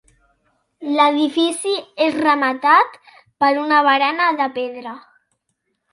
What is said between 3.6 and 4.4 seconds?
una barana